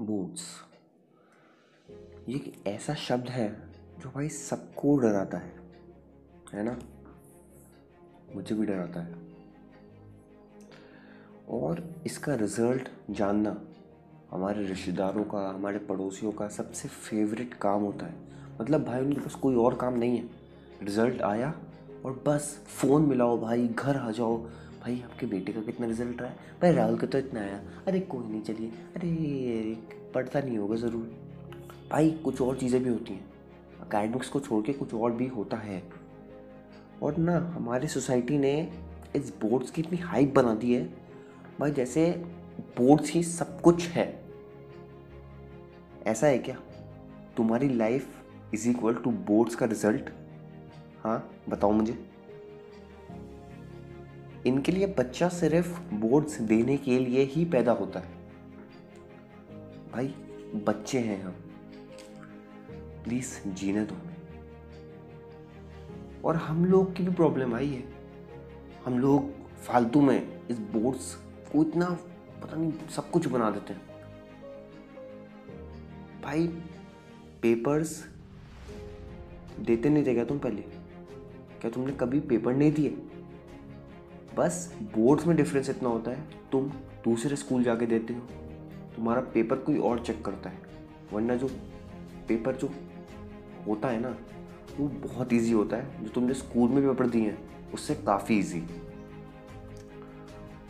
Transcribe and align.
Boots 0.00 0.42
ये 2.28 2.36
एक 2.36 2.66
ऐसा 2.66 2.94
शब्द 2.94 3.28
है 3.28 3.62
जो 3.98 4.08
भाई 4.10 4.28
सबको 4.28 4.96
डराता 4.96 5.38
है 5.38 5.54
है 6.54 6.62
ना? 6.62 6.78
मुझे 8.34 8.54
भी 8.54 8.66
डराता 8.66 9.00
है। 9.00 9.14
और 11.48 11.94
इसका 12.06 12.34
रिज़ल्ट 12.34 12.88
जानना 13.10 13.64
हमारे 14.30 14.66
रिश्तेदारों 14.66 15.24
का, 15.24 15.50
हमारे 15.50 15.78
पड़ोसियों 15.78 16.32
का 16.32 16.48
सबसे 16.48 16.88
फेवरेट 16.88 17.54
काम 17.54 17.82
होता 17.82 18.06
है। 18.06 18.14
मतलब 18.60 18.84
भाई, 18.84 19.00
उनके 19.00 19.20
पास 19.20 19.34
कोई 19.34 19.56
और 19.56 19.74
काम 19.74 19.94
नहीं 19.94 20.18
है। 20.18 20.30
रिज़ल्ट 20.82 21.22
आया 21.22 21.54
और 22.04 22.22
बस 22.26 22.64
फ़ोन 22.66 23.02
मिलाओ 23.02 23.38
भाई, 23.38 23.68
घर 23.68 23.96
आ 23.96 24.10
जाओ 24.10 24.46
भाई, 24.82 25.02
आपके 25.02 25.26
बेटे 25.26 25.52
का 25.52 25.62
कितना 25.62 25.86
रिज़ल्ट 25.86 26.20
रहा 26.20 26.30
है? 26.30 26.36
भाई, 26.36 26.72
राहुल 26.72 26.96
का 26.96 27.06
तो 27.06 27.18
इतना 27.18 27.40
आया। 27.40 27.60
अरे, 27.86 28.00
कोई 28.00 28.26
नहीं, 28.26 28.42
चलिए। 28.42 28.68
अरे 28.68 29.74
पढ़ता 30.14 30.40
नहीं 30.40 30.58
होगा 30.58 30.76
ज़रूर। 30.76 31.20
भाई, 31.90 32.10
कुछ 32.10 32.40
और 32.40 32.58
चीज़ें 32.58 32.82
भी 32.82 32.90
होती 32.90 33.12
हैं। 33.12 33.32
अकेडमिक्स 33.80 34.28
को 34.28 34.40
छोड़ 34.40 34.64
के 34.64 34.72
कुछ 34.72 34.94
और 34.94 35.12
भी 35.12 35.26
होता 35.26 35.56
है। 35.56 35.82
और 37.02 37.16
ना, 37.16 37.38
हमारी 37.38 37.88
सोसाइटी 37.88 38.38
ने 38.38 38.72
इस 39.16 39.34
बोर्ड्स 39.40 39.70
की 39.70 39.82
इतनी 39.82 39.98
हाइप 39.98 40.34
बना 40.34 40.54
दी 40.54 40.74
है। 40.74 40.84
भाई, 41.60 41.70
जैसे 41.70 42.10
बोर्ड्स 42.60 43.12
ही 43.12 43.22
सब 43.22 43.60
कुछ 43.60 43.88
है। 43.88 44.24
ऐसा 46.06 46.26
है 46.26 46.38
क्या? 46.38 46.56
तुम्हारी 47.36 47.68
life 47.68 48.08
is 48.54 48.70
equal 48.70 48.94
to 48.94 49.10
boards 49.10 49.54
का 49.54 49.66
रिज़ल्ट 49.66 50.10
हाँ 51.00 51.30
बताओ 51.48 51.72
मुझे। 51.72 52.11
इनके 54.46 54.72
लिए 54.72 54.86
बच्चा 54.86 55.28
सिर्फ़ 55.28 55.94
बोर्ड्स 55.94 56.38
देने 56.40 56.76
के 56.76 56.98
लिए 56.98 57.22
ही 57.24 57.44
पैदा 57.44 57.72
होता 57.72 58.00
है। 58.00 58.14
भाई, 59.92 60.08
बच्चे 60.54 60.98
हैं 60.98 61.22
हम। 61.22 61.32
प्लीज़ 63.04 63.48
जीने 63.48 63.84
दो 63.84 63.94
हमें। 63.94 64.16
और 66.24 66.36
हम 66.36 66.64
लोग 66.64 66.96
की 66.96 67.02
भी 67.02 67.14
प्रॉब्लम 67.14 67.54
आई 67.54 67.68
है। 67.68 67.84
हम 68.84 68.98
लोग 68.98 69.48
फालतू 69.48 70.00
में 70.00 70.48
इस 70.48 70.58
बोर्ड्स 70.58 71.14
को 71.52 71.62
इतना, 71.62 71.86
पता 72.42 72.56
नहीं, 72.56 72.72
सब 72.72 73.10
कुछ 73.10 73.26
बना 73.26 73.50
देते 73.50 73.72
हैं। 73.72 73.82
भाई 76.22 76.46
पेपर्स 77.42 78.08
देते 79.60 79.88
नहीं 79.88 80.06
थे 80.06 80.14
क्या 80.14 80.24
तुम 80.24 80.38
पहले? 80.38 80.62
क्या 81.60 81.70
तुमने 81.70 81.92
कभी 81.92 82.20
पेपर 82.20 82.54
नहीं 82.54 82.72
दिए? 82.72 82.96
बस 84.36 84.74
बोर्ड्स 84.82 85.26
में 85.26 85.36
डिफरेंस 85.36 85.70
इतना 85.70 85.88
होता 85.88 86.10
है, 86.10 86.22
तुम 86.52 86.68
दूसरे 87.04 87.36
स्कूल 87.36 87.62
जाके 87.62 87.86
देते 87.86 88.14
हो। 88.14 88.20
तुम्हारा 88.96 89.20
पेपर 89.20 89.56
कोई 89.56 89.78
और 89.78 89.98
चेक 89.98 90.24
करता 90.24 90.50
है। 90.50 90.58
वरना 91.12 91.34
जो 91.34 91.48
पेपर 92.28 92.56
जो 92.56 92.70
होता 93.66 93.88
है 93.88 94.00
ना, 94.00 94.16
वो 94.78 94.88
बहुत 94.88 95.32
इजी 95.32 95.52
होता 95.52 95.76
है। 95.76 96.04
जो 96.04 96.08
तुमने 96.08 96.34
स्कूल 96.34 96.70
में 96.70 96.88
पेपर 96.88 97.06
दिए 97.06 97.22
हैं, 97.22 97.70
उससे 97.74 97.94
काफ़ी 97.94 98.38
इजी 98.38 98.62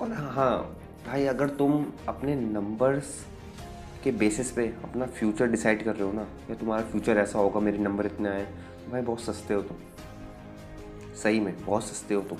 और 0.00 0.12
हाँ 0.12 0.78
भाई, 1.06 1.24
अगर 1.24 1.48
तुम 1.48 1.86
अपने 2.08 2.34
नंबर्स 2.34 3.26
के 4.04 4.12
बेसिस 4.12 4.50
पे 4.50 4.66
अपना 4.84 5.06
फ्यूचर 5.06 5.46
डिसाइड 5.46 5.84
कर 5.84 5.96
रहे 5.96 6.06
हो 6.06 6.12
ना, 6.12 6.26
या 6.50 6.54
तुम्हारा 6.54 6.82
फ्यूचर 6.82 7.18
ऐसा 7.18 7.38
होगा, 7.38 7.60
मेरे 7.60 7.78
नंबर 7.78 8.06
इतने 8.06 8.28
आए, 8.28 8.46
भाई, 8.90 9.02
बहुत 9.02 9.20
सस्ते 9.20 9.54
हो 9.54 9.62
तुम। 9.62 9.76
सही 11.14 11.40
में, 11.40 11.64
बहुत 11.66 11.84
सस्ते 11.84 12.14
हो 12.14 12.22
तुम। 12.22 12.38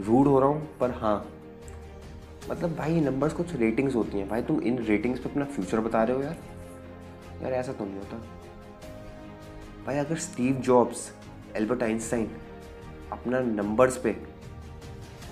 रूड 0.00 0.26
हो 0.26 0.38
रहा 0.40 0.48
हूँ, 0.48 0.68
पर 0.78 0.90
हाँ। 0.90 1.26
मतलब 2.50 2.74
भाई 2.76 3.00
नंबर्स 3.00 3.32
कुछ 3.32 3.54
रेटिंग्स 3.54 3.94
होती 3.94 4.18
हैं। 4.18 4.28
भाई, 4.28 4.42
तुम 4.42 4.60
इन 4.60 4.78
रेटिंग्स 4.78 5.20
पे 5.20 5.30
अपना 5.30 5.44
फ्यूचर 5.44 5.80
बता 5.80 6.02
रहे 6.04 6.16
हो 6.16 6.22
यार। 6.22 6.36
यार, 7.42 7.52
ऐसा 7.52 7.72
तो 7.72 7.84
नहीं 7.84 7.96
होता। 7.96 8.16
भाई, 9.86 9.98
अगर 9.98 10.16
स्टीव 10.16 10.54
जॉब्स 10.56 11.10
एल्बर्ट 11.56 11.82
आइंस्टाइन 11.82 12.30
अपना 13.12 13.40
नंबर्स 13.40 13.96
पे 13.96 14.16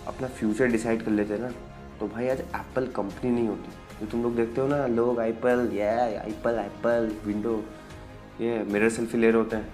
अपना 0.07 0.29
फ्यूचर 0.29 0.67
डिसाइड 0.67 1.03
कर 1.03 1.11
लेते 1.11 1.39
ना 1.39 1.53
तो 2.01 2.09
भाई, 2.09 2.29
आज 2.29 2.41
एप्पल 2.41 2.87
कंपनी 2.87 3.31
नहीं 3.31 3.49
होती। 3.49 3.73
जो 4.01 4.07
तुम 4.07 4.23
लोग 4.23 4.37
देखते 4.37 4.61
हो 4.61 4.67
ना, 4.67 4.87
लोग 4.87 5.21
आईपल 5.21 5.71
ये 5.73 5.89
आईपल 6.17 6.59
एप्पल 6.59 7.11
विंडो 7.25 7.57
ये 8.41 8.59
मिरर 8.63 8.91
सेल्फी 8.91 9.19
ले 9.19 9.31
रहे 9.31 9.43
होते 9.43 9.57
हैं। 9.57 9.73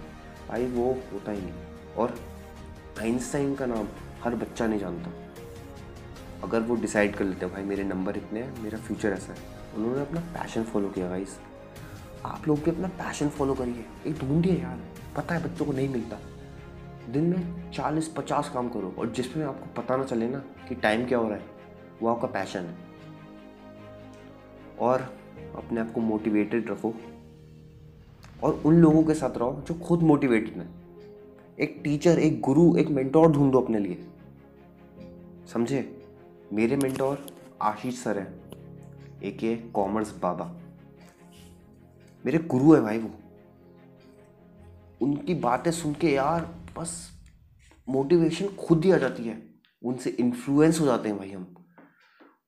भाई, 0.48 0.66
वो 0.66 0.84
होता 1.12 1.32
ही 1.32 1.40
नहीं। 1.40 1.94
और 1.98 2.14
आइंस्टाइन 3.00 3.54
का 3.54 3.66
नाम 3.66 3.88
हर 4.24 4.34
बच्चा 4.34 4.66
नहीं 4.66 4.80
जानता। 4.80 5.10
अगर 6.42 6.60
वो 6.60 6.74
डिसाइड 6.74 7.16
कर 7.16 7.24
लेते 7.24 7.46
हैं, 7.46 7.54
भाई, 7.54 7.64
मेरे 7.64 7.84
नंबर 7.84 8.16
इतने 8.16 8.42
हैं, 8.42 8.62
मेरा 8.62 8.78
फ्यूचर 8.78 9.12
ऐसा 9.12 9.32
है। 9.32 9.38
उन्होंने 9.76 10.00
अपना 10.00 10.20
पैशन 10.20 10.64
फॉलो 10.64 10.88
किया 10.88 11.08
गाइस 11.08 11.40
आप 12.24 12.48
लोग 12.48 12.60
भी 12.60 12.70
अपना 12.70 12.88
पैशन 12.88 13.28
फॉलो 13.28 13.54
करिए। 13.54 13.84
एक 14.06 14.18
ढूंढिए 14.18 14.52
यार। 14.52 14.80
पता 15.16 15.34
है 15.34 15.44
बच्चों 15.44 15.66
को 15.66 15.72
नहीं 15.72 15.88
मिलता। 15.88 16.18
दिन 17.12 17.24
में 17.24 17.72
चालीस 17.72 18.08
पचास 18.08 18.50
काम 18.54 18.68
करो 18.68 18.94
और 18.98 19.10
जिसमें 19.10 19.46
आपको 19.46 19.82
पता 19.82 19.96
ना 19.96 20.04
चले 20.04 20.28
ना 20.28 20.38
कि 20.38 20.74
टाइम 20.74 21.06
क्या 21.06 21.18
हो 21.18 21.28
रहा 21.28 21.38
है, 21.38 21.46
वो 22.02 22.08
आपका 22.08 22.26
पैशन 22.26 22.60
है। 22.60 22.74
और 24.78 25.16
अपने 25.56 25.80
आप 25.80 25.92
को 25.92 26.00
मोटिवेटेड 26.00 26.70
रखो। 26.70 26.94
और 28.42 28.62
उन 28.66 28.74
लोगों 28.74 29.04
के 29.04 29.14
साथ 29.14 29.38
रहो 29.38 29.64
जो 29.66 29.74
खुद 29.74 30.02
मोटिवेटेड 30.02 30.54
हैं। 30.54 30.79
एक 31.60 31.80
टीचर 31.84 32.18
एक 32.18 32.40
गुरु 32.40 32.76
एक 32.76 32.88
मेंटोर 32.88 33.32
ढूंढो 33.32 33.60
अपने 33.60 33.78
लिए। 33.78 33.98
समझे? 35.52 36.02
मेरे 36.52 36.76
मेंटोर 36.76 37.26
आशीष 37.62 38.02
सर 38.02 38.18
हैं 38.18 39.20
एक 39.22 39.42
ये 39.44 39.56
कॉमर्स 39.74 40.18
बाबा 40.18 40.44
मेरे 42.24 42.38
गुरु 42.38 42.72
है 42.74 42.80
भाई 42.80 42.98
वो। 42.98 43.10
उनकी 45.00 45.34
बातें 45.34 45.70
सुन 45.70 45.94
के 45.94 46.10
यार 46.10 46.48
बस 46.78 47.10
मोटिवेशन 47.88 48.48
खुद 48.48 48.84
ही 48.84 48.92
आ 48.92 48.96
जाती 48.96 49.22
है। 49.22 49.42
उनसे 49.82 50.10
इन्फ्लुएंस 50.10 50.80
हो 50.80 50.86
जाते 50.86 51.08
हैं 51.08 51.18
भाई 51.18 51.30
हम। 51.30 51.46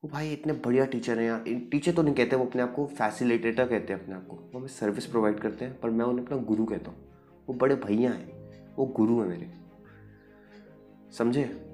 वो 0.04 0.10
भाई 0.10 0.32
इतने 0.32 0.52
बढ़िया 0.52 0.84
टीचर 0.84 1.18
हैं 1.18 1.26
यार। 1.26 1.44
टीचर 1.70 1.92
तो 1.92 2.02
नहीं 2.02 2.14
कहते, 2.14 2.36
वो 2.36 2.46
अपने 2.46 2.62
आप 2.62 2.74
को 2.74 2.86
फैसिलिटेटर 2.86 3.68
कहते 3.68 3.92
हैं 3.92 4.02
अपने 4.02 4.14
आप 4.14 4.26
को। 4.26 4.36
वो 4.36 4.58
हमें 4.58 4.68
सर्विस 4.68 5.06
प्रोवाइड 5.06 5.40
करते 5.40 5.64
हैं, 5.64 5.80
पर 5.80 5.90
मैं 5.90 6.04
उन्हें 6.04 6.26
अपना 6.26 6.38
गुरु 6.38 6.64
कहता 6.64 6.90
हूँ। 6.90 6.98
वो 7.48 7.54
बड़े 7.54 7.74
भैया 7.74 8.10
हैं। 8.10 8.31
वो 8.76 8.86
गुरु 8.86 9.20
हैं 9.20 9.28
मेरे। 9.28 9.50
समझे? 11.12 11.68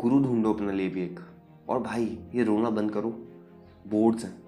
गुरु 0.00 0.22
ढूंढो 0.22 0.54
अपने 0.54 0.72
लिए 0.72 0.88
भी 0.88 1.02
एक। 1.02 1.20
और 1.68 1.78
भाई, 1.82 2.18
ये 2.34 2.44
रोना 2.44 2.70
बंद 2.70 2.90
करो। 2.90 3.10
बोर्ड्स 3.88 4.24
हैं। 4.24 4.42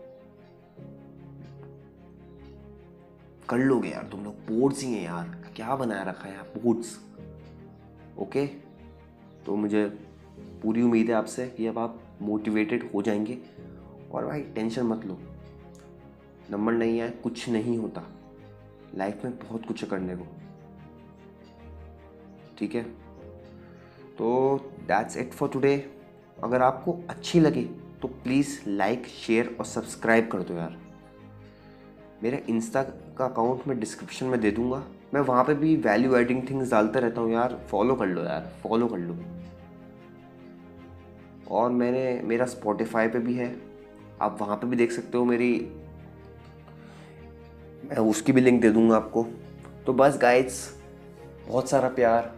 कर 3.48 3.58
लोगे 3.58 3.88
यार 3.88 4.02
तुम 4.02 4.24
लोग। 4.24 4.34
बोर्ड्स 4.34 4.82
ही 4.82 4.94
हैं 4.94 5.04
यार। 5.04 5.52
क्या 5.56 5.76
बनाया 5.76 6.02
रखा 6.02 6.28
है 6.28 6.34
यार? 6.34 6.60
बोर्ड्स 6.62 7.00
ओके 8.18 8.46
तो 9.46 9.56
मुझे 9.56 9.86
पूरी 10.62 10.82
उम्मीद 10.82 11.06
है 11.06 11.12
आपसे 11.12 11.48
कि 11.48 11.66
अब 11.66 11.78
आप 11.78 12.02
मोटिवेटेड 12.22 12.92
हो 12.94 13.02
जाएँगे। 13.02 13.38
और 14.12 14.26
भाई 14.26 14.40
टेंशन 14.40 14.82
मत 14.82 15.04
लो। 15.04 15.18
नंबर 16.50 16.72
नहीं 16.72 17.00
आए, 17.00 17.10
कुछ 17.10 17.48
नहीं 17.48 17.78
होता। 17.78 18.02
लाइफ 18.94 19.24
में 19.24 19.38
बहुत 19.38 19.66
कुछ 19.66 19.84
करने 19.84 20.16
को। 20.16 20.26
ठीक 22.58 22.74
है? 22.74 22.82
तो 24.18 24.56
दैट्स 24.88 25.16
इट 25.16 25.32
फॉर 25.32 25.48
टुडे 25.48 25.76
अगर 26.42 26.62
आपको 26.62 26.98
अच्छी 27.10 27.40
लगे 27.40 27.62
तो 28.02 28.08
प्लीज़ 28.08 28.58
लाइक 28.68 29.06
शेयर 29.06 29.56
और 29.60 29.66
सब्सक्राइब 29.66 30.28
कर 30.28 30.42
दो 30.42 30.54
यार। 30.54 30.76
मेरा 32.22 32.38
इंस्टा 32.48 32.82
का 32.82 33.24
अकाउंट 33.24 33.66
मैं 33.68 33.78
डिस्क्रिप्शन 33.80 34.26
में 34.26 34.40
दे 34.40 34.50
दूँगा। 34.50 34.82
मैं 35.14 35.20
वहाँ 35.20 35.44
पे 35.44 35.54
भी 35.54 35.74
वैल्यू 35.76 36.16
एडिंग 36.16 36.42
थिंग्स 36.50 36.70
डालता 36.70 37.00
रहता 37.00 37.20
हूँ 37.20 37.32
यार। 37.32 37.58
फॉलो 37.70 37.94
कर 37.94 38.06
लो 38.06 38.24
यार। 38.24 38.52
फॉलो 38.62 38.86
कर 38.86 38.98
लो। 38.98 39.16
और 41.50 41.70
मैंने, 41.70 42.20
मेरा 42.24 42.46
स्पॉटिफाई 42.46 43.08
पे 43.08 43.18
भी 43.18 43.34
है। 43.34 43.54
आप 44.20 44.38
वहाँ 44.40 44.56
पे 44.56 44.66
भी 44.66 44.76
देख 44.76 44.92
सकते 44.92 45.18
हो 45.18 45.24
मेरी, 45.24 45.50
मैं 47.84 47.96
उसकी 48.10 48.32
भी 48.32 48.40
लिंक 48.40 48.60
दे 48.62 48.70
दूँगा 48.70 48.96
आपको। 48.96 49.26
तो 49.86 49.92
बस 49.92 50.18
गाइड्स 50.18 50.58
बहुत 51.48 51.68
सारा 51.68 51.88
प्यार। 51.88 52.34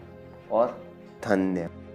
और 0.56 0.78
धन्यवाद 1.24 1.85